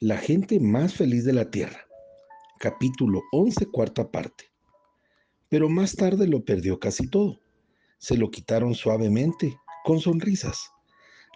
La 0.00 0.18
gente 0.18 0.60
más 0.60 0.92
feliz 0.92 1.24
de 1.24 1.32
la 1.32 1.50
tierra. 1.50 1.86
Capítulo 2.58 3.22
11, 3.32 3.64
cuarta 3.72 4.10
parte. 4.10 4.44
Pero 5.48 5.70
más 5.70 5.96
tarde 5.96 6.26
lo 6.26 6.44
perdió 6.44 6.78
casi 6.78 7.08
todo. 7.08 7.40
Se 7.96 8.18
lo 8.18 8.30
quitaron 8.30 8.74
suavemente, 8.74 9.56
con 9.84 10.00
sonrisas. 10.00 10.70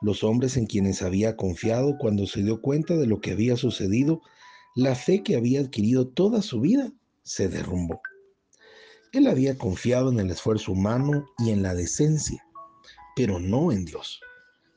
Los 0.02 0.22
hombres 0.22 0.58
en 0.58 0.66
quienes 0.66 1.00
había 1.00 1.38
confiado 1.38 1.96
cuando 1.98 2.26
se 2.26 2.42
dio 2.42 2.60
cuenta 2.60 2.98
de 2.98 3.06
lo 3.06 3.22
que 3.22 3.30
había 3.30 3.56
sucedido, 3.56 4.20
la 4.76 4.94
fe 4.94 5.22
que 5.22 5.36
había 5.36 5.60
adquirido 5.60 6.08
toda 6.08 6.42
su 6.42 6.60
vida, 6.60 6.92
se 7.22 7.48
derrumbó. 7.48 8.02
Él 9.14 9.26
había 9.26 9.56
confiado 9.56 10.12
en 10.12 10.20
el 10.20 10.30
esfuerzo 10.30 10.72
humano 10.72 11.24
y 11.38 11.48
en 11.48 11.62
la 11.62 11.74
decencia, 11.74 12.44
pero 13.16 13.40
no 13.40 13.72
en 13.72 13.86
Dios. 13.86 14.20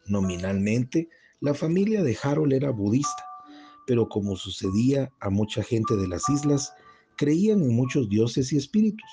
Nominalmente, 0.06 1.10
la 1.42 1.54
familia 1.54 2.02
de 2.02 2.18
Harold 2.24 2.54
era 2.54 2.72
budista, 2.72 3.26
pero 3.86 4.08
como 4.10 4.36
sucedía 4.36 5.12
a 5.20 5.30
mucha 5.30 5.64
gente 5.64 5.96
de 5.96 6.08
las 6.08 6.28
islas, 6.30 6.74
creían 7.18 7.62
en 7.62 7.76
muchos 7.76 8.10
dioses 8.10 8.52
y 8.54 8.58
espíritus. 8.58 9.10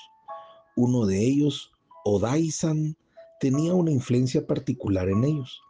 Uno 0.77 1.07
de 1.07 1.25
ellos, 1.25 1.73
Odai-san, 2.05 2.97
tenía 3.41 3.75
una 3.75 3.91
influencia 3.91 4.47
particular 4.47 5.09
en 5.09 5.25
ellos. 5.25 5.61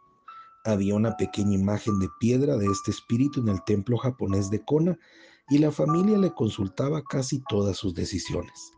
Había 0.63 0.95
una 0.95 1.17
pequeña 1.17 1.55
imagen 1.55 1.99
de 1.99 2.07
piedra 2.19 2.57
de 2.57 2.67
este 2.67 2.91
espíritu 2.91 3.41
en 3.41 3.49
el 3.49 3.63
templo 3.63 3.97
japonés 3.97 4.49
de 4.49 4.63
Kona 4.63 4.99
y 5.49 5.57
la 5.57 5.71
familia 5.71 6.17
le 6.17 6.31
consultaba 6.33 7.01
casi 7.03 7.41
todas 7.49 7.77
sus 7.77 7.93
decisiones. 7.93 8.73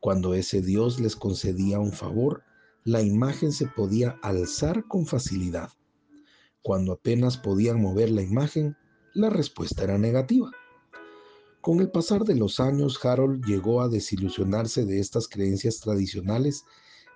Cuando 0.00 0.34
ese 0.34 0.60
Dios 0.60 1.00
les 1.00 1.16
concedía 1.16 1.78
un 1.78 1.92
favor, 1.92 2.42
la 2.84 3.02
imagen 3.02 3.52
se 3.52 3.66
podía 3.66 4.18
alzar 4.22 4.86
con 4.86 5.06
facilidad. 5.06 5.70
Cuando 6.62 6.92
apenas 6.92 7.36
podían 7.36 7.80
mover 7.80 8.10
la 8.10 8.22
imagen, 8.22 8.76
la 9.16 9.30
respuesta 9.30 9.82
era 9.82 9.96
negativa. 9.96 10.50
Con 11.62 11.80
el 11.80 11.90
pasar 11.90 12.24
de 12.24 12.36
los 12.36 12.60
años, 12.60 13.02
Harold 13.02 13.42
llegó 13.46 13.80
a 13.80 13.88
desilusionarse 13.88 14.84
de 14.84 15.00
estas 15.00 15.26
creencias 15.26 15.80
tradicionales, 15.80 16.64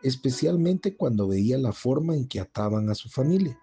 especialmente 0.02 0.96
cuando 0.96 1.28
veía 1.28 1.58
la 1.58 1.72
forma 1.72 2.16
en 2.16 2.26
que 2.26 2.40
ataban 2.40 2.88
a 2.88 2.94
su 2.94 3.10
familia. 3.10 3.60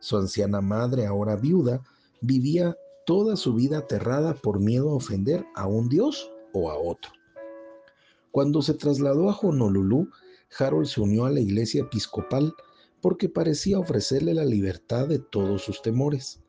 Su 0.00 0.16
anciana 0.16 0.62
madre, 0.62 1.04
ahora 1.04 1.36
viuda, 1.36 1.82
vivía 2.22 2.74
toda 3.04 3.36
su 3.36 3.52
vida 3.52 3.78
aterrada 3.78 4.32
por 4.32 4.60
miedo 4.60 4.88
a 4.90 4.94
ofender 4.94 5.44
a 5.54 5.66
un 5.66 5.90
dios 5.90 6.32
o 6.54 6.70
a 6.70 6.78
otro. 6.78 7.12
Cuando 8.30 8.62
se 8.62 8.72
trasladó 8.72 9.28
a 9.28 9.38
Honolulu, 9.38 10.08
Harold 10.58 10.86
se 10.86 11.02
unió 11.02 11.26
a 11.26 11.30
la 11.30 11.40
iglesia 11.40 11.82
episcopal 11.82 12.54
porque 13.02 13.28
parecía 13.28 13.78
ofrecerle 13.78 14.32
la 14.32 14.46
libertad 14.46 15.06
de 15.06 15.18
todos 15.18 15.62
sus 15.62 15.82
temores. 15.82 16.40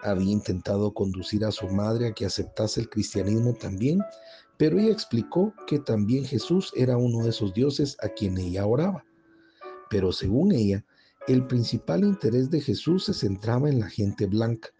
Había 0.00 0.32
intentado 0.32 0.92
conducir 0.92 1.44
a 1.44 1.50
su 1.50 1.66
madre 1.68 2.08
a 2.08 2.12
que 2.12 2.26
aceptase 2.26 2.80
el 2.80 2.88
cristianismo 2.88 3.54
también, 3.54 4.00
pero 4.56 4.78
ella 4.78 4.92
explicó 4.92 5.52
que 5.66 5.78
también 5.78 6.24
Jesús 6.24 6.72
era 6.76 6.96
uno 6.96 7.24
de 7.24 7.30
esos 7.30 7.52
dioses 7.54 7.96
a 8.02 8.08
quien 8.08 8.38
ella 8.38 8.66
oraba. 8.66 9.04
Pero 9.90 10.12
según 10.12 10.52
ella, 10.52 10.84
el 11.26 11.46
principal 11.46 12.04
interés 12.04 12.50
de 12.50 12.60
Jesús 12.60 13.04
se 13.04 13.14
centraba 13.14 13.68
en 13.68 13.80
la 13.80 13.88
gente 13.88 14.26
blanca. 14.26 14.70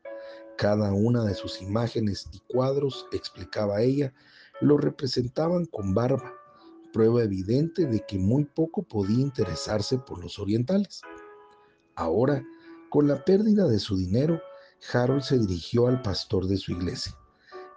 Cada 0.56 0.92
una 0.92 1.24
de 1.24 1.34
sus 1.34 1.62
imágenes 1.62 2.26
y 2.32 2.40
cuadros, 2.52 3.06
explicaba 3.12 3.82
ella, 3.82 4.12
lo 4.60 4.76
representaban 4.76 5.66
con 5.66 5.94
barba, 5.94 6.32
prueba 6.92 7.22
evidente 7.22 7.86
de 7.86 8.04
que 8.06 8.18
muy 8.18 8.44
poco 8.44 8.82
podía 8.82 9.20
interesarse 9.20 9.98
por 9.98 10.20
los 10.20 10.38
orientales. 10.38 11.02
Ahora, 11.94 12.44
con 12.90 13.06
la 13.06 13.24
pérdida 13.24 13.68
de 13.68 13.78
su 13.78 13.96
dinero, 13.96 14.40
Harold 14.92 15.22
se 15.22 15.38
dirigió 15.38 15.86
al 15.86 16.02
pastor 16.02 16.46
de 16.46 16.56
su 16.56 16.72
iglesia. 16.72 17.14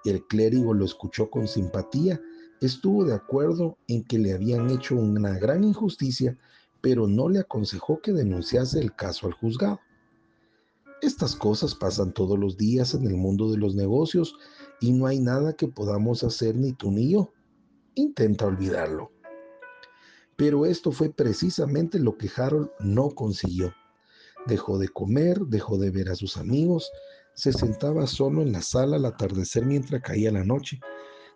El 0.05 0.25
clérigo 0.27 0.73
lo 0.73 0.85
escuchó 0.85 1.29
con 1.29 1.47
simpatía, 1.47 2.21
estuvo 2.59 3.05
de 3.05 3.13
acuerdo 3.13 3.77
en 3.87 4.03
que 4.03 4.17
le 4.17 4.33
habían 4.33 4.69
hecho 4.69 4.95
una 4.95 5.37
gran 5.37 5.63
injusticia, 5.63 6.37
pero 6.81 7.07
no 7.07 7.29
le 7.29 7.39
aconsejó 7.39 8.01
que 8.01 8.13
denunciase 8.13 8.79
el 8.79 8.95
caso 8.95 9.27
al 9.27 9.33
juzgado. 9.33 9.79
Estas 11.01 11.35
cosas 11.35 11.75
pasan 11.75 12.13
todos 12.13 12.37
los 12.37 12.57
días 12.57 12.93
en 12.93 13.05
el 13.05 13.15
mundo 13.15 13.51
de 13.51 13.57
los 13.57 13.75
negocios 13.75 14.35
y 14.79 14.91
no 14.91 15.07
hay 15.07 15.19
nada 15.19 15.53
que 15.53 15.67
podamos 15.67 16.23
hacer 16.23 16.55
ni 16.55 16.73
tú 16.73 16.91
ni 16.91 17.11
yo 17.11 17.33
intenta 17.95 18.45
olvidarlo. 18.45 19.11
Pero 20.35 20.65
esto 20.65 20.91
fue 20.91 21.09
precisamente 21.09 21.99
lo 21.99 22.17
que 22.17 22.29
Harold 22.35 22.69
no 22.79 23.09
consiguió. 23.11 23.73
Dejó 24.47 24.79
de 24.79 24.89
comer, 24.89 25.39
dejó 25.47 25.77
de 25.77 25.91
ver 25.91 26.09
a 26.09 26.15
sus 26.15 26.37
amigos, 26.37 26.91
se 27.33 27.53
sentaba 27.53 28.07
solo 28.07 28.41
en 28.41 28.51
la 28.51 28.61
sala 28.61 28.97
al 28.97 29.05
atardecer 29.05 29.65
mientras 29.65 30.01
caía 30.01 30.31
la 30.31 30.43
noche. 30.43 30.79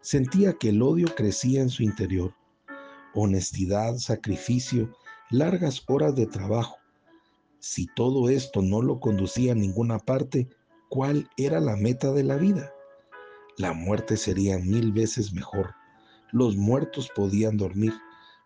Sentía 0.01 0.53
que 0.53 0.69
el 0.69 0.81
odio 0.81 1.07
crecía 1.15 1.61
en 1.61 1.69
su 1.69 1.83
interior. 1.83 2.33
Honestidad, 3.13 3.97
sacrificio, 3.97 4.91
largas 5.29 5.83
horas 5.87 6.15
de 6.15 6.25
trabajo. 6.25 6.77
Si 7.59 7.87
todo 7.95 8.29
esto 8.29 8.61
no 8.61 8.81
lo 8.81 8.99
conducía 8.99 9.53
a 9.53 9.55
ninguna 9.55 9.99
parte, 9.99 10.47
¿cuál 10.89 11.29
era 11.37 11.59
la 11.59 11.75
meta 11.75 12.11
de 12.11 12.23
la 12.23 12.35
vida? 12.35 12.71
La 13.57 13.73
muerte 13.73 14.17
sería 14.17 14.59
mil 14.59 14.91
veces 14.91 15.33
mejor. 15.33 15.73
Los 16.31 16.57
muertos 16.57 17.09
podían 17.15 17.57
dormir. 17.57 17.93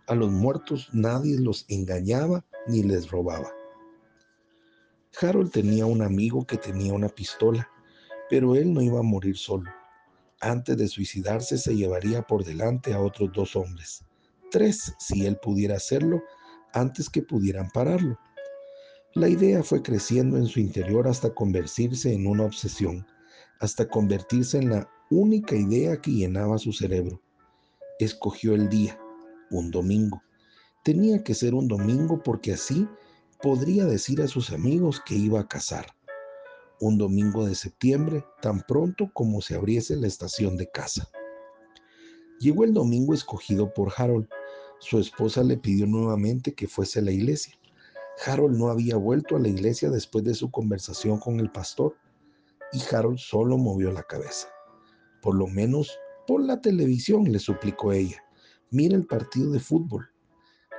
A 0.07 0.15
los 0.15 0.31
muertos 0.31 0.89
nadie 0.93 1.39
los 1.39 1.65
engañaba 1.67 2.45
ni 2.67 2.83
les 2.83 3.09
robaba. 3.09 3.58
Harold 5.21 5.51
tenía 5.51 5.85
un 5.85 6.01
amigo 6.01 6.45
que 6.45 6.57
tenía 6.57 6.93
una 6.93 7.09
pistola, 7.09 7.69
pero 8.29 8.55
él 8.55 8.73
no 8.73 8.81
iba 8.81 8.99
a 8.99 9.03
morir 9.03 9.37
solo. 9.37 9.69
Antes 10.41 10.77
de 10.77 10.87
suicidarse 10.87 11.57
se 11.57 11.75
llevaría 11.75 12.21
por 12.21 12.43
delante 12.43 12.93
a 12.93 13.01
otros 13.01 13.31
dos 13.33 13.55
hombres, 13.55 14.05
tres 14.51 14.93
si 14.99 15.25
él 15.25 15.37
pudiera 15.41 15.75
hacerlo 15.75 16.21
antes 16.73 17.09
que 17.09 17.21
pudieran 17.21 17.69
pararlo. 17.71 18.17
La 19.13 19.27
idea 19.27 19.63
fue 19.63 19.81
creciendo 19.81 20.37
en 20.37 20.45
su 20.45 20.59
interior 20.59 21.07
hasta 21.07 21.33
convertirse 21.33 22.13
en 22.13 22.27
una 22.27 22.43
obsesión, 22.43 23.05
hasta 23.59 23.87
convertirse 23.87 24.57
en 24.57 24.69
la 24.69 24.89
única 25.09 25.55
idea 25.55 25.99
que 25.99 26.11
llenaba 26.11 26.57
su 26.57 26.71
cerebro 26.71 27.21
escogió 27.99 28.55
el 28.55 28.69
día, 28.69 28.97
un 29.51 29.71
domingo. 29.71 30.23
Tenía 30.83 31.21
que 31.23 31.35
ser 31.35 31.53
un 31.53 31.67
domingo 31.67 32.23
porque 32.23 32.53
así 32.53 32.87
podría 33.41 33.85
decir 33.85 34.21
a 34.21 34.27
sus 34.27 34.51
amigos 34.51 35.01
que 35.05 35.15
iba 35.15 35.39
a 35.39 35.47
casar. 35.47 35.87
Un 36.81 36.97
domingo 36.97 37.45
de 37.45 37.55
septiembre, 37.55 38.25
tan 38.41 38.61
pronto 38.61 39.09
como 39.13 39.41
se 39.41 39.55
abriese 39.55 39.95
la 39.95 40.07
estación 40.07 40.57
de 40.57 40.69
casa. 40.69 41.09
Llegó 42.39 42.63
el 42.63 42.73
domingo 42.73 43.13
escogido 43.13 43.73
por 43.73 43.93
Harold. 43.95 44.27
Su 44.79 44.99
esposa 44.99 45.43
le 45.43 45.57
pidió 45.57 45.85
nuevamente 45.87 46.53
que 46.53 46.67
fuese 46.67 46.99
a 46.99 47.01
la 47.01 47.11
iglesia. 47.11 47.57
Harold 48.25 48.57
no 48.57 48.69
había 48.69 48.97
vuelto 48.97 49.37
a 49.37 49.39
la 49.39 49.47
iglesia 49.47 49.89
después 49.89 50.23
de 50.25 50.33
su 50.33 50.51
conversación 50.51 51.19
con 51.19 51.39
el 51.39 51.51
pastor 51.51 51.95
y 52.73 52.81
Harold 52.93 53.17
solo 53.17 53.57
movió 53.57 53.91
la 53.91 54.03
cabeza. 54.03 54.49
Por 55.21 55.35
lo 55.35 55.47
menos 55.47 55.97
por 56.27 56.41
la 56.41 56.61
televisión, 56.61 57.31
le 57.31 57.39
suplicó 57.39 57.91
ella. 57.91 58.21
Mira 58.69 58.95
el 58.95 59.05
partido 59.05 59.51
de 59.51 59.59
fútbol. 59.59 60.09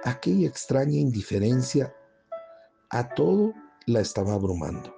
Aquella 0.05 0.47
extraña 0.47 0.99
indiferencia 0.99 1.95
a 2.91 3.09
todo 3.15 3.55
la 3.87 4.01
estaba 4.01 4.35
abrumando. 4.35 4.93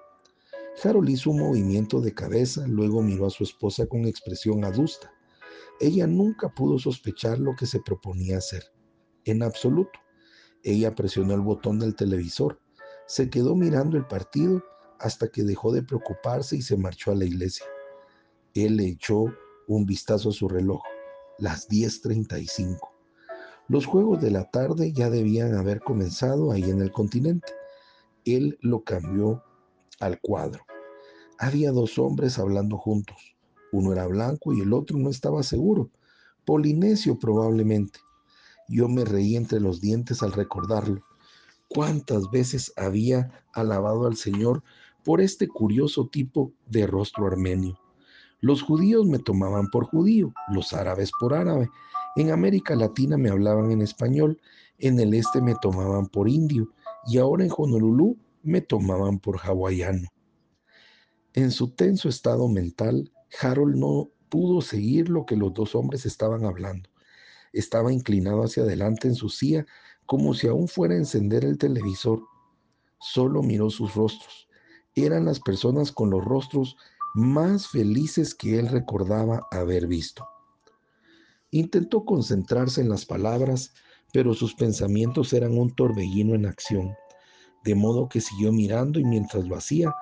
Harold 0.82 1.10
hizo 1.10 1.30
un 1.30 1.41
movimiento 1.41 2.00
de 2.00 2.14
cabeza, 2.14 2.66
luego 2.66 3.03
miró 3.03 3.26
a 3.26 3.30
su 3.30 3.44
esposa 3.44 3.86
con 3.86 4.06
expresión 4.06 4.64
adusta. 4.64 5.12
Ella 5.78 6.06
nunca 6.06 6.48
pudo 6.48 6.78
sospechar 6.78 7.38
lo 7.38 7.54
que 7.54 7.66
se 7.66 7.80
proponía 7.80 8.38
hacer, 8.38 8.64
en 9.26 9.42
absoluto. 9.42 10.00
Ella 10.62 10.94
presionó 10.94 11.34
el 11.34 11.42
botón 11.42 11.78
del 11.78 11.94
televisor, 11.94 12.60
se 13.06 13.28
quedó 13.28 13.54
mirando 13.54 13.98
el 13.98 14.06
partido 14.06 14.62
hasta 14.98 15.28
que 15.28 15.42
dejó 15.42 15.70
de 15.70 15.82
preocuparse 15.82 16.56
y 16.56 16.62
se 16.62 16.78
marchó 16.78 17.10
a 17.10 17.16
la 17.16 17.26
iglesia. 17.26 17.66
Él 18.54 18.77
le 18.77 18.86
echó 18.86 19.27
un 19.68 19.84
vistazo 19.84 20.30
a 20.30 20.33
su 20.33 20.48
reloj, 20.48 20.83
las 21.39 21.68
10.35. 21.68 22.78
Los 23.68 23.84
juegos 23.84 24.22
de 24.22 24.30
la 24.30 24.50
tarde 24.50 24.92
ya 24.92 25.10
debían 25.10 25.54
haber 25.54 25.80
comenzado 25.80 26.53
ahí 26.53 26.65
en 26.65 26.80
el 26.80 26.91
continente. 26.91 27.53
Él 28.24 28.59
lo 28.60 28.84
cambió 28.84 29.42
al 30.01 30.21
cuadro. 30.21 30.65
Había 31.39 31.72
dos 31.72 31.98
hombres 31.98 32.39
hablando 32.39 32.78
juntos. 32.78 33.34
Uno 33.72 33.92
era 33.92 34.07
blanco 34.07 34.53
y 34.53 34.60
el 34.60 34.72
otro 34.72 34.98
no 34.98 35.10
estaba 35.10 35.42
seguro. 35.42 35.91
Polinesio 36.45 37.19
probablemente. 37.19 38.01
Yo 38.69 38.89
me 38.89 39.04
reí 39.04 39.36
entre 39.36 39.60
los 39.60 39.80
dientes 39.80 40.22
al 40.22 40.33
recordarlo. 40.33 41.03
¿Cuántas 41.69 42.30
veces 42.30 42.72
había 42.77 43.45
alabado 43.53 44.07
al 44.07 44.16
Señor 44.16 44.63
por 45.04 45.21
este 45.21 45.48
curioso 45.48 46.09
tipo 46.09 46.53
de 46.66 46.86
rostro 46.86 47.27
armenio? 47.27 47.78
Los 48.41 48.63
judíos 48.63 49.07
me 49.07 49.18
tomaban 49.18 49.68
por 49.68 49.86
judío, 49.86 50.33
los 50.48 50.72
árabes 50.72 51.10
por 51.18 51.34
árabe. 51.34 51.71
En 52.16 52.30
América 52.30 52.77
Latina 52.77 53.16
me 53.16 53.30
hablaban 53.30 53.71
en 53.71 53.83
español, 53.83 54.41
en 54.78 55.01
el 55.01 55.15
este 55.15 55.41
me 55.41 55.54
tomaban 55.54 56.07
por 56.07 56.28
indio 56.28 56.68
y 57.07 57.19
ahora 57.19 57.45
en 57.45 57.51
Honolulu 57.57 58.16
me 58.43 58.60
tomaban 58.60 59.19
por 59.19 59.39
hawaiano. 59.39 60.09
En 61.34 61.51
su 61.51 61.71
tenso 61.71 62.09
estado 62.09 62.49
mental, 62.49 63.10
Harold 63.41 63.77
no 63.77 64.10
pudo 64.28 64.60
seguir 64.60 65.09
lo 65.09 65.25
que 65.25 65.37
los 65.37 65.54
dos 65.54 65.75
hombres 65.75 66.07
estaban 66.07 66.45
hablando. 66.45 66.91
Estaba 67.53 67.93
inclinado 67.93 68.43
hacia 68.43 68.63
adelante 68.63 69.09
en 69.09 69.15
su 69.15 69.28
silla 69.28 69.66
como 70.07 70.34
si 70.34 70.47
aún 70.49 70.69
fuera 70.69 70.95
a 70.95 70.99
encender 70.99 71.45
el 71.45 71.59
televisor. 71.59 72.22
Solo 73.01 73.43
miró 73.43 73.71
sus 73.71 73.95
rostros. 73.95 74.49
Eran 74.95 75.25
las 75.25 75.41
personas 75.41 75.93
con 75.93 76.10
los 76.10 76.25
rostros 76.25 76.77
más 77.15 77.69
felices 77.69 78.34
que 78.34 78.59
él 78.59 78.69
recordaba 78.69 79.47
haber 79.51 79.87
visto. 79.87 80.27
Intentó 81.51 82.04
concentrarse 82.04 82.81
en 82.81 82.89
las 82.89 83.04
palabras, 83.04 83.75
pero 84.12 84.34
sus 84.34 84.54
pensamientos 84.54 85.32
eran 85.32 85.59
un 85.59 85.74
torbellino 85.74 86.34
en 86.34 86.47
acción, 86.47 86.94
de 87.64 87.74
modo 87.74 88.09
que 88.09 88.20
siguió 88.20 88.53
mirando 88.53 89.00
y 89.00 89.04
mientras 89.04 89.47
lo 89.47 89.56
hacía, 89.56 89.94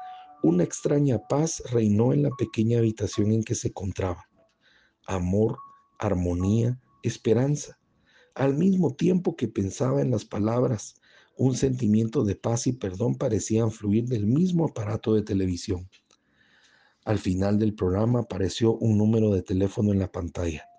una 0.42 0.64
extraña 0.64 1.18
paz 1.28 1.62
reinó 1.70 2.12
en 2.12 2.22
la 2.22 2.30
pequeña 2.30 2.78
habitación 2.78 3.32
en 3.32 3.44
que 3.44 3.54
se 3.54 3.68
encontraba. 3.68 4.28
Amor, 5.06 5.58
armonía, 5.98 6.80
esperanza. 7.02 7.78
Al 8.34 8.56
mismo 8.56 8.94
tiempo 8.94 9.36
que 9.36 9.48
pensaba 9.48 10.00
en 10.00 10.10
las 10.10 10.24
palabras, 10.24 10.94
un 11.36 11.54
sentimiento 11.54 12.24
de 12.24 12.36
paz 12.36 12.66
y 12.66 12.72
perdón 12.72 13.16
parecían 13.16 13.70
fluir 13.70 14.06
del 14.06 14.26
mismo 14.26 14.66
aparato 14.66 15.14
de 15.14 15.22
televisión. 15.22 15.88
Al 17.04 17.18
final 17.18 17.58
del 17.58 17.74
programa 17.74 18.20
apareció 18.20 18.74
un 18.76 18.98
número 18.98 19.30
de 19.30 19.42
teléfono 19.42 19.92
en 19.92 19.98
la 19.98 20.10
pantalla. 20.10 20.69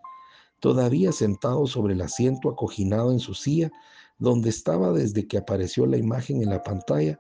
Todavía 0.62 1.12
sentado 1.12 1.66
sobre 1.66 1.96
el 1.96 2.02
asiento 2.02 2.48
acoginado 2.48 3.12
en 3.12 3.20
su 3.20 3.34
silla, 3.34 3.72
donde 4.20 4.52
estaba 4.52 4.92
desde 4.92 5.28
que 5.28 5.40
apareció 5.40 5.88
la 5.88 5.98
imagen 5.98 6.44
en 6.44 6.52
la 6.52 6.62
pantalla, 6.62 7.20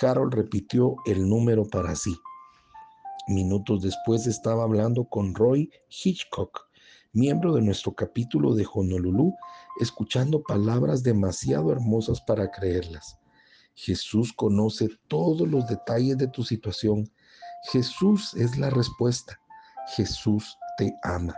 Harold 0.00 0.34
repitió 0.34 0.96
el 1.06 1.26
número 1.26 1.64
para 1.64 1.96
sí. 1.96 2.14
Minutos 3.28 3.80
después 3.80 4.26
estaba 4.26 4.64
hablando 4.64 5.04
con 5.04 5.34
Roy 5.34 5.70
Hitchcock, 5.88 6.68
miembro 7.14 7.54
de 7.54 7.62
nuestro 7.62 7.94
capítulo 7.94 8.54
de 8.54 8.66
Honolulu, 8.70 9.34
escuchando 9.80 10.42
palabras 10.42 11.02
demasiado 11.02 11.72
hermosas 11.72 12.20
para 12.20 12.50
creerlas. 12.50 13.18
Jesús 13.74 14.34
conoce 14.34 14.90
todos 15.08 15.48
los 15.48 15.66
detalles 15.66 16.18
de 16.18 16.28
tu 16.28 16.44
situación. 16.44 17.10
Jesús 17.70 18.34
es 18.34 18.58
la 18.58 18.68
respuesta. 18.68 19.40
Jesús 19.96 20.58
te 20.76 20.94
ama. 21.04 21.34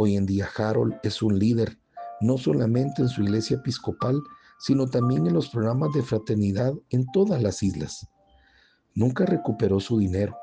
Hoy 0.00 0.14
en 0.14 0.26
día 0.26 0.48
Harold 0.56 0.94
es 1.02 1.22
un 1.22 1.40
líder, 1.40 1.76
no 2.20 2.38
solamente 2.38 3.02
en 3.02 3.08
su 3.08 3.24
iglesia 3.24 3.56
episcopal, 3.56 4.22
sino 4.60 4.86
también 4.86 5.26
en 5.26 5.34
los 5.34 5.48
programas 5.48 5.92
de 5.92 6.04
fraternidad 6.04 6.72
en 6.90 7.04
todas 7.10 7.42
las 7.42 7.64
islas. 7.64 8.06
Nunca 8.94 9.26
recuperó 9.26 9.80
su 9.80 9.98
dinero, 9.98 10.36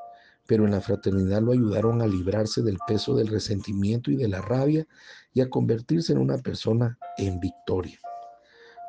pero 0.46 0.66
en 0.66 0.72
la 0.72 0.82
fraternidad 0.82 1.40
lo 1.40 1.52
ayudaron 1.52 2.02
a 2.02 2.06
librarse 2.06 2.62
del 2.62 2.76
peso 2.86 3.14
del 3.14 3.28
resentimiento 3.28 4.10
y 4.10 4.16
de 4.16 4.28
la 4.28 4.42
rabia 4.42 4.86
y 5.32 5.40
a 5.40 5.48
convertirse 5.48 6.12
en 6.12 6.18
una 6.18 6.36
persona 6.36 6.98
en 7.16 7.40
victoria. 7.40 7.98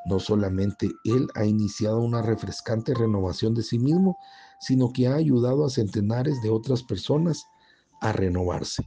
No 0.06 0.20
solamente 0.20 0.92
él 1.06 1.30
ha 1.36 1.46
iniciado 1.46 2.02
una 2.02 2.22
refrescante 2.22 2.94
renovación 2.94 3.54
de 3.54 3.64
sí 3.64 3.80
mismo, 3.80 4.18
sino 4.60 4.92
que 4.92 5.08
ha 5.08 5.16
ayudado 5.16 5.66
a 5.66 5.70
centenares 5.70 6.42
de 6.42 6.50
otras 6.50 6.84
personas 6.84 7.46
a 8.02 8.12
renovarse. 8.12 8.84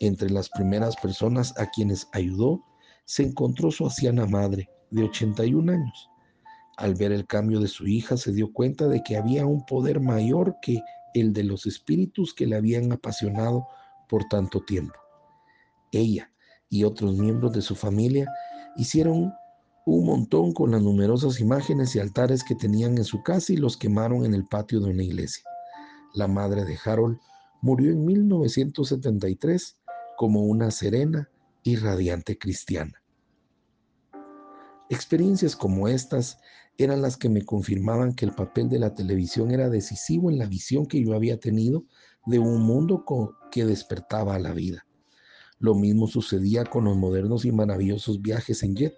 Entre 0.00 0.30
las 0.30 0.48
primeras 0.48 0.96
personas 0.96 1.54
a 1.58 1.66
quienes 1.66 2.08
ayudó 2.12 2.64
se 3.04 3.22
encontró 3.22 3.70
su 3.70 3.84
anciana 3.84 4.26
madre, 4.26 4.70
de 4.90 5.04
81 5.04 5.72
años. 5.72 6.08
Al 6.78 6.94
ver 6.94 7.12
el 7.12 7.26
cambio 7.26 7.60
de 7.60 7.68
su 7.68 7.86
hija, 7.86 8.16
se 8.16 8.32
dio 8.32 8.50
cuenta 8.50 8.88
de 8.88 9.02
que 9.02 9.18
había 9.18 9.44
un 9.44 9.64
poder 9.66 10.00
mayor 10.00 10.56
que 10.62 10.80
el 11.12 11.34
de 11.34 11.44
los 11.44 11.66
espíritus 11.66 12.32
que 12.32 12.46
le 12.46 12.56
habían 12.56 12.90
apasionado 12.92 13.66
por 14.08 14.24
tanto 14.24 14.64
tiempo. 14.64 14.94
Ella 15.92 16.32
y 16.70 16.84
otros 16.84 17.16
miembros 17.18 17.52
de 17.52 17.60
su 17.60 17.74
familia 17.74 18.26
hicieron 18.76 19.34
un 19.84 20.06
montón 20.06 20.52
con 20.52 20.70
las 20.70 20.80
numerosas 20.80 21.40
imágenes 21.40 21.94
y 21.94 21.98
altares 21.98 22.42
que 22.42 22.54
tenían 22.54 22.96
en 22.96 23.04
su 23.04 23.22
casa 23.22 23.52
y 23.52 23.56
los 23.56 23.76
quemaron 23.76 24.24
en 24.24 24.32
el 24.32 24.46
patio 24.46 24.80
de 24.80 24.90
una 24.90 25.02
iglesia. 25.02 25.44
La 26.14 26.26
madre 26.26 26.64
de 26.64 26.78
Harold 26.82 27.18
murió 27.60 27.90
en 27.90 28.04
1973 28.04 29.79
como 30.20 30.42
una 30.42 30.70
serena 30.70 31.30
y 31.62 31.76
radiante 31.76 32.36
cristiana. 32.36 33.02
Experiencias 34.90 35.56
como 35.56 35.88
estas 35.88 36.36
eran 36.76 37.00
las 37.00 37.16
que 37.16 37.30
me 37.30 37.42
confirmaban 37.42 38.14
que 38.14 38.26
el 38.26 38.32
papel 38.32 38.68
de 38.68 38.78
la 38.78 38.94
televisión 38.94 39.50
era 39.50 39.70
decisivo 39.70 40.30
en 40.30 40.38
la 40.38 40.44
visión 40.44 40.84
que 40.84 41.02
yo 41.02 41.14
había 41.14 41.40
tenido 41.40 41.86
de 42.26 42.38
un 42.38 42.60
mundo 42.60 43.02
que 43.50 43.64
despertaba 43.64 44.34
a 44.34 44.38
la 44.38 44.52
vida. 44.52 44.86
Lo 45.58 45.74
mismo 45.74 46.06
sucedía 46.06 46.66
con 46.66 46.84
los 46.84 46.98
modernos 46.98 47.46
y 47.46 47.52
maravillosos 47.52 48.20
viajes 48.20 48.62
en 48.62 48.76
jet. 48.76 48.96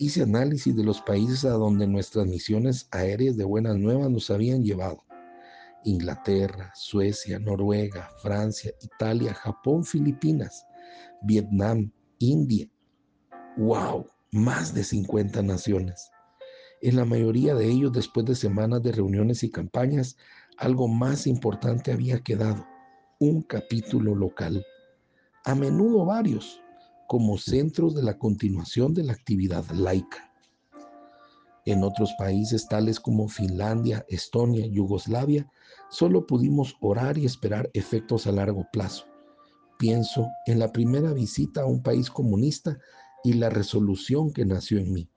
Hice 0.00 0.24
análisis 0.24 0.74
de 0.74 0.82
los 0.82 1.02
países 1.02 1.44
a 1.44 1.50
donde 1.50 1.86
nuestras 1.86 2.26
misiones 2.26 2.88
aéreas 2.90 3.36
de 3.36 3.44
buenas 3.44 3.76
nuevas 3.76 4.10
nos 4.10 4.28
habían 4.32 4.64
llevado. 4.64 5.05
Inglaterra, 5.86 6.72
Suecia, 6.74 7.38
Noruega, 7.38 8.10
Francia, 8.20 8.72
Italia, 8.82 9.32
Japón, 9.32 9.84
Filipinas, 9.84 10.66
Vietnam, 11.22 11.92
India. 12.18 12.68
¡Wow! 13.56 14.06
Más 14.32 14.74
de 14.74 14.82
50 14.82 15.42
naciones. 15.42 16.10
En 16.82 16.96
la 16.96 17.04
mayoría 17.04 17.54
de 17.54 17.66
ellos, 17.66 17.92
después 17.92 18.26
de 18.26 18.34
semanas 18.34 18.82
de 18.82 18.92
reuniones 18.92 19.44
y 19.44 19.50
campañas, 19.50 20.16
algo 20.58 20.88
más 20.88 21.26
importante 21.26 21.92
había 21.92 22.20
quedado, 22.20 22.66
un 23.20 23.42
capítulo 23.42 24.14
local, 24.14 24.66
a 25.44 25.54
menudo 25.54 26.04
varios, 26.04 26.60
como 27.06 27.38
centros 27.38 27.94
de 27.94 28.02
la 28.02 28.18
continuación 28.18 28.92
de 28.92 29.04
la 29.04 29.12
actividad 29.12 29.64
laica. 29.70 30.25
En 31.66 31.82
otros 31.82 32.14
países 32.16 32.68
tales 32.68 33.00
como 33.00 33.26
Finlandia, 33.26 34.06
Estonia, 34.08 34.64
Yugoslavia, 34.66 35.50
solo 35.90 36.24
pudimos 36.24 36.76
orar 36.80 37.18
y 37.18 37.26
esperar 37.26 37.68
efectos 37.74 38.28
a 38.28 38.32
largo 38.32 38.68
plazo. 38.72 39.06
Pienso 39.76 40.28
en 40.46 40.60
la 40.60 40.72
primera 40.72 41.12
visita 41.12 41.62
a 41.62 41.66
un 41.66 41.82
país 41.82 42.08
comunista 42.08 42.78
y 43.24 43.32
la 43.32 43.50
resolución 43.50 44.32
que 44.32 44.44
nació 44.44 44.78
en 44.78 44.92
mí. 44.92 45.10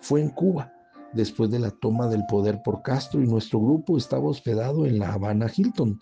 Fue 0.00 0.22
en 0.22 0.30
Cuba, 0.30 0.72
después 1.12 1.50
de 1.50 1.58
la 1.58 1.70
toma 1.70 2.08
del 2.08 2.24
poder 2.24 2.62
por 2.64 2.80
Castro 2.80 3.22
y 3.22 3.26
nuestro 3.26 3.60
grupo 3.60 3.98
estaba 3.98 4.26
hospedado 4.26 4.86
en 4.86 4.98
la 4.98 5.12
Habana 5.12 5.50
Hilton, 5.54 6.00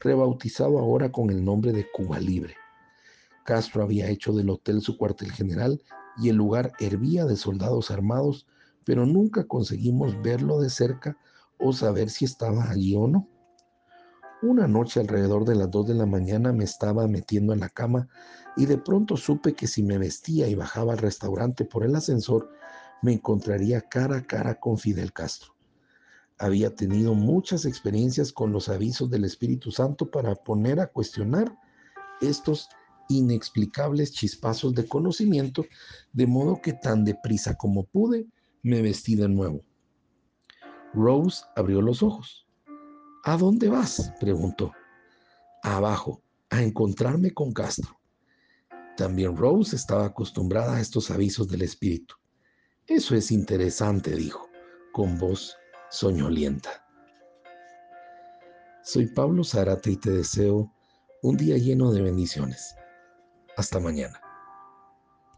rebautizado 0.00 0.78
ahora 0.78 1.10
con 1.10 1.30
el 1.30 1.42
nombre 1.42 1.72
de 1.72 1.86
Cuba 1.90 2.20
Libre. 2.20 2.56
Castro 3.44 3.82
había 3.82 4.10
hecho 4.10 4.34
del 4.34 4.50
hotel 4.50 4.82
su 4.82 4.98
cuartel 4.98 5.32
general 5.32 5.82
y 6.18 6.28
el 6.28 6.36
lugar 6.36 6.72
hervía 6.78 7.24
de 7.24 7.36
soldados 7.36 7.90
armados 7.90 8.46
pero 8.84 9.06
nunca 9.06 9.44
conseguimos 9.44 10.20
verlo 10.22 10.60
de 10.60 10.70
cerca 10.70 11.16
o 11.58 11.72
saber 11.72 12.10
si 12.10 12.24
estaba 12.24 12.70
allí 12.70 12.94
o 12.94 13.06
no. 13.06 13.28
Una 14.42 14.66
noche 14.66 14.98
alrededor 14.98 15.44
de 15.44 15.54
las 15.54 15.70
2 15.70 15.86
de 15.86 15.94
la 15.94 16.06
mañana 16.06 16.52
me 16.52 16.64
estaba 16.64 17.06
metiendo 17.06 17.52
en 17.52 17.60
la 17.60 17.68
cama 17.68 18.08
y 18.56 18.66
de 18.66 18.76
pronto 18.76 19.16
supe 19.16 19.54
que 19.54 19.68
si 19.68 19.84
me 19.84 19.98
vestía 19.98 20.48
y 20.48 20.56
bajaba 20.56 20.92
al 20.92 20.98
restaurante 20.98 21.64
por 21.64 21.84
el 21.84 21.94
ascensor, 21.94 22.50
me 23.02 23.12
encontraría 23.12 23.82
cara 23.82 24.18
a 24.18 24.22
cara 24.26 24.58
con 24.58 24.78
Fidel 24.78 25.12
Castro. 25.12 25.54
Había 26.38 26.74
tenido 26.74 27.14
muchas 27.14 27.64
experiencias 27.64 28.32
con 28.32 28.52
los 28.52 28.68
avisos 28.68 29.08
del 29.10 29.24
Espíritu 29.24 29.70
Santo 29.70 30.10
para 30.10 30.34
poner 30.34 30.80
a 30.80 30.88
cuestionar 30.88 31.56
estos 32.20 32.68
inexplicables 33.08 34.12
chispazos 34.12 34.74
de 34.74 34.88
conocimiento, 34.88 35.64
de 36.12 36.26
modo 36.26 36.60
que 36.60 36.72
tan 36.72 37.04
deprisa 37.04 37.56
como 37.56 37.84
pude, 37.84 38.26
me 38.62 38.82
vestí 38.82 39.14
de 39.16 39.28
nuevo. 39.28 39.64
Rose 40.94 41.44
abrió 41.56 41.80
los 41.80 42.02
ojos. 42.02 42.46
¿A 43.24 43.36
dónde 43.36 43.68
vas? 43.68 44.12
preguntó. 44.20 44.72
Abajo, 45.62 46.22
a 46.50 46.62
encontrarme 46.62 47.32
con 47.32 47.52
Castro. 47.52 47.98
También 48.96 49.36
Rose 49.36 49.76
estaba 49.76 50.04
acostumbrada 50.04 50.76
a 50.76 50.80
estos 50.80 51.10
avisos 51.10 51.48
del 51.48 51.62
espíritu. 51.62 52.14
Eso 52.86 53.14
es 53.14 53.30
interesante, 53.30 54.14
dijo, 54.14 54.48
con 54.92 55.18
voz 55.18 55.56
soñolienta. 55.90 56.86
Soy 58.84 59.06
Pablo 59.06 59.44
Zárate 59.44 59.92
y 59.92 59.96
te 59.96 60.10
deseo 60.10 60.72
un 61.22 61.36
día 61.36 61.56
lleno 61.56 61.92
de 61.92 62.02
bendiciones. 62.02 62.74
Hasta 63.56 63.78
mañana. 63.78 64.21